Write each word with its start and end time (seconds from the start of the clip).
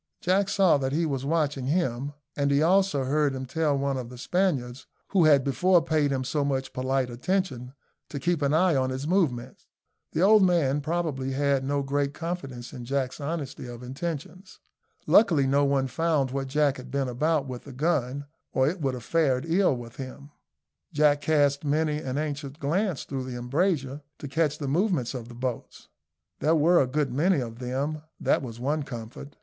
Jack 0.19 0.49
saw 0.49 0.79
that 0.79 0.93
he 0.93 1.05
was 1.05 1.25
watching 1.25 1.67
him, 1.67 2.13
and 2.35 2.49
he 2.49 2.63
also 2.63 3.03
heard 3.03 3.35
him 3.35 3.45
tell 3.45 3.77
one 3.77 3.97
of 3.97 4.09
the 4.09 4.17
Spaniards, 4.17 4.87
who 5.09 5.25
had 5.25 5.43
before 5.43 5.79
paid 5.79 6.09
him 6.09 6.23
so 6.23 6.43
much 6.43 6.73
polite 6.73 7.11
attention, 7.11 7.75
to 8.09 8.19
keep 8.19 8.41
an 8.41 8.51
eye 8.51 8.75
on 8.75 8.89
his 8.89 9.07
movements. 9.07 9.67
The 10.13 10.23
old 10.23 10.41
man, 10.41 10.81
probably, 10.81 11.33
had 11.33 11.63
no 11.63 11.83
great 11.83 12.15
confidence 12.15 12.73
in 12.73 12.83
Jack's 12.83 13.21
honesty 13.21 13.67
of 13.67 13.83
intentions. 13.83 14.59
Luckily 15.05 15.45
no 15.45 15.65
one 15.65 15.85
found 15.85 16.31
what 16.31 16.47
Jack 16.47 16.77
had 16.77 16.89
been 16.89 17.07
about 17.07 17.45
with 17.45 17.65
the 17.65 17.71
gun, 17.71 18.25
or 18.53 18.67
it 18.67 18.81
would 18.81 18.95
have 18.95 19.03
fared 19.03 19.45
ill 19.47 19.75
with 19.77 19.97
him. 19.97 20.31
Jack 20.91 21.21
cast 21.21 21.63
many 21.63 21.99
an 21.99 22.17
anxious 22.17 22.53
glance 22.53 23.03
through 23.03 23.25
the 23.25 23.37
embrasure, 23.37 24.01
to 24.17 24.27
catch 24.27 24.57
the 24.57 24.67
movements 24.67 25.13
of 25.13 25.27
the 25.27 25.35
boats. 25.35 25.89
There 26.39 26.55
were 26.55 26.81
a 26.81 26.87
good 26.87 27.13
many 27.13 27.39
of 27.39 27.59
them 27.59 28.01
that 28.19 28.41
was 28.41 28.59
one 28.59 28.81
comfort. 28.81 29.35